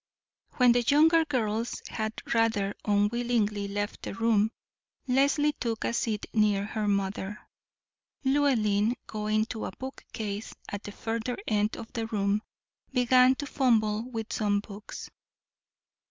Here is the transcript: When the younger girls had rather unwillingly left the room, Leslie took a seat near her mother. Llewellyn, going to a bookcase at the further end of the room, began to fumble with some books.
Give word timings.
When 0.53 0.71
the 0.71 0.81
younger 0.81 1.25
girls 1.25 1.79
had 1.87 2.23
rather 2.33 2.73
unwillingly 2.85 3.67
left 3.67 4.01
the 4.01 4.15
room, 4.15 4.49
Leslie 5.07 5.53
took 5.53 5.83
a 5.83 5.93
seat 5.93 6.25
near 6.33 6.65
her 6.65 6.87
mother. 6.87 7.37
Llewellyn, 8.23 8.95
going 9.05 9.45
to 9.45 9.65
a 9.65 9.71
bookcase 9.77 10.55
at 10.67 10.81
the 10.85 10.91
further 10.91 11.37
end 11.47 11.77
of 11.77 11.93
the 11.93 12.07
room, 12.07 12.41
began 12.91 13.35
to 13.35 13.45
fumble 13.45 14.09
with 14.09 14.33
some 14.33 14.59
books. 14.59 15.11